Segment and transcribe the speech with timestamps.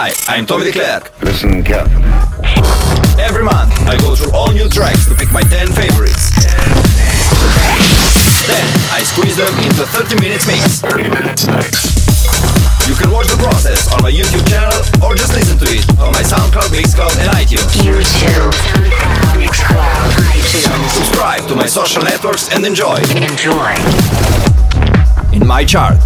[0.00, 1.12] Hi, I'm Tomy DeClerque.
[1.20, 2.00] Listen carefully.
[3.20, 6.32] Every month, I go through all new tracks to pick my 10 favorites.
[8.48, 8.64] Then,
[8.96, 10.80] I squeeze them into 30 minutes mix.
[10.80, 11.92] 30 minutes mix.
[12.88, 14.72] You can watch the process on my YouTube channel
[15.04, 17.68] or just listen to it on my SoundCloud, Mixcloud, and iTunes.
[17.84, 20.88] YouTube, SoundCloud, Mixcloud, iTunes.
[20.96, 23.04] Subscribe to my social networks and enjoy.
[23.20, 23.76] Enjoy.
[25.36, 26.00] In my chart.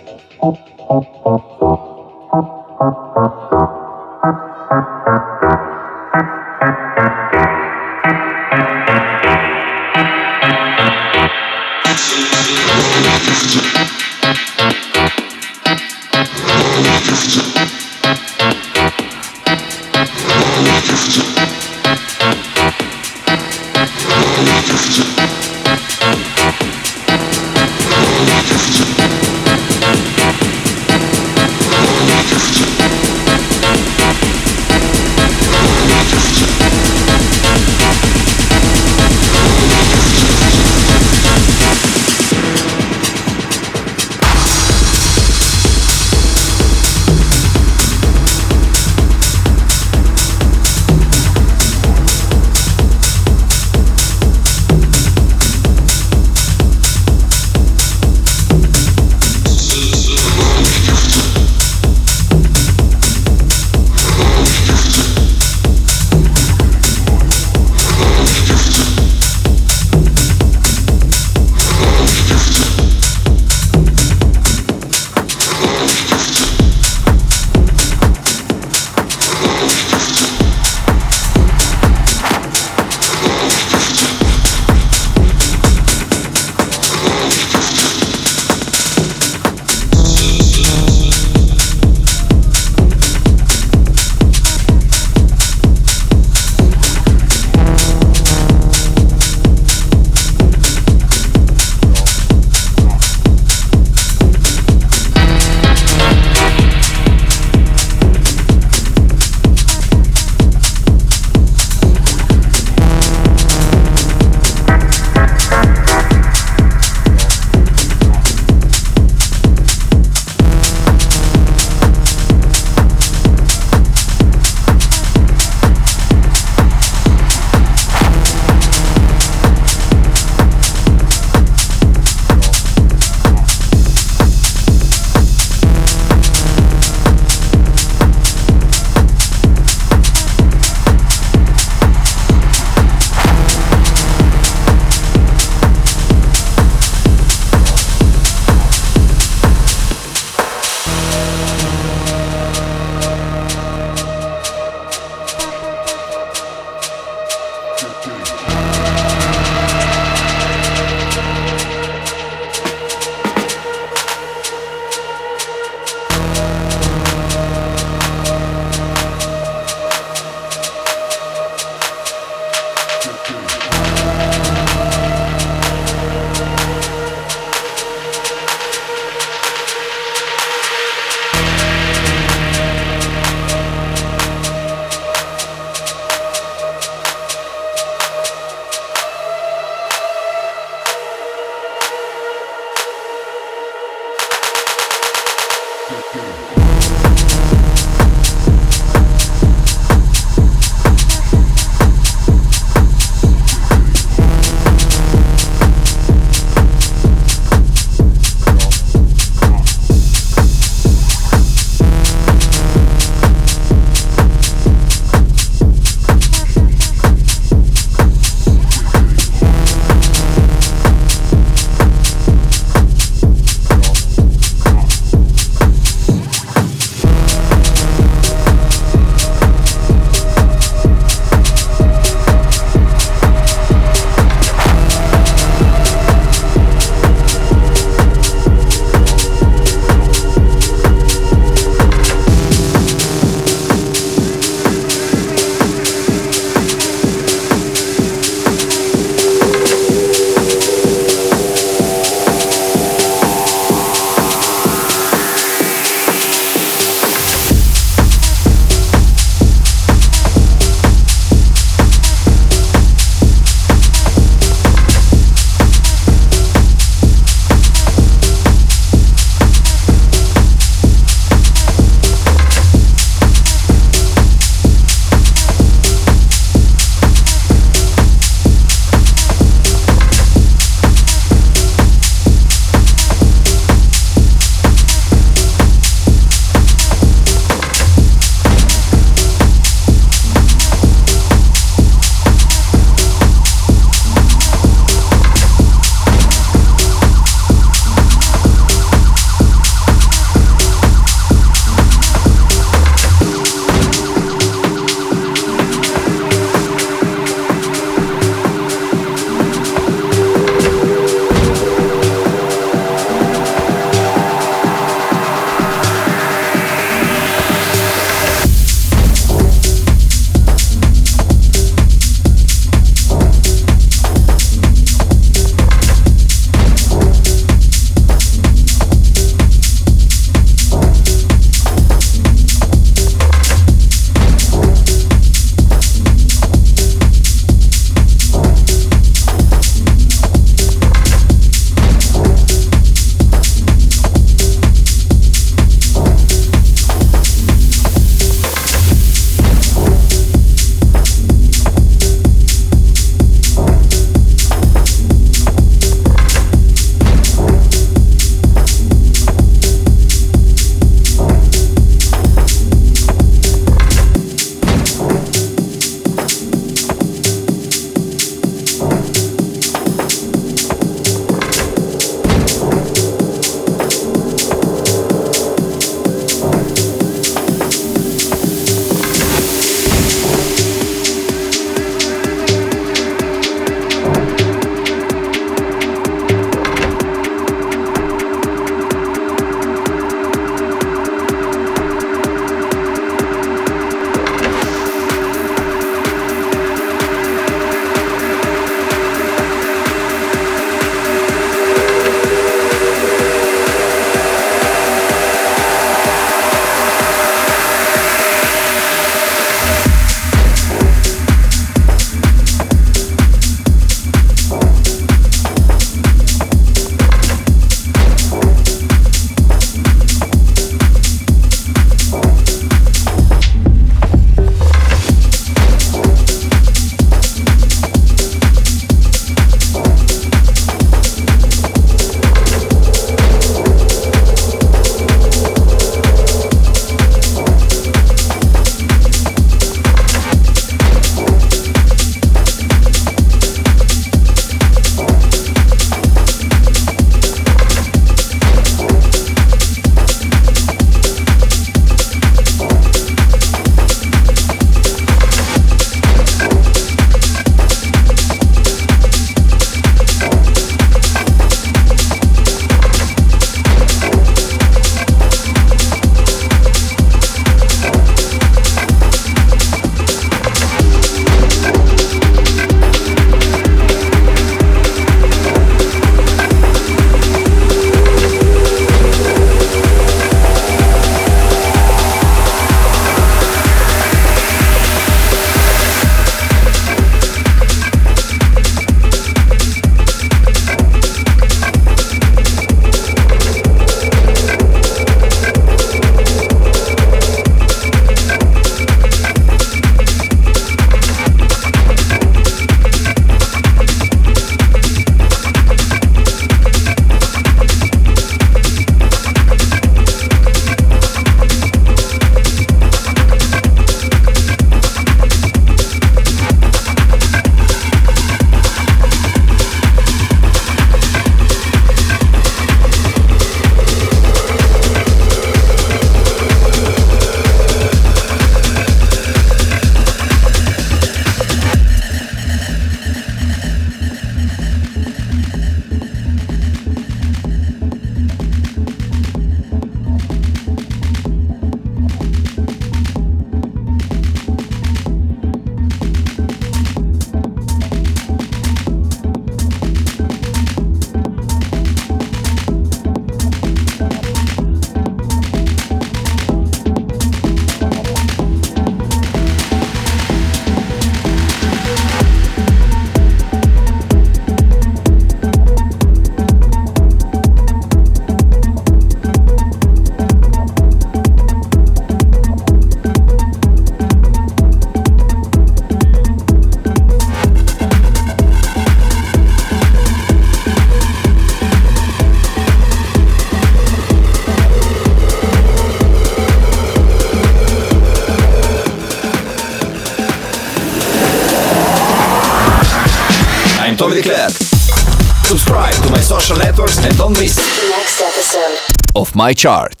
[599.41, 600.00] My chart.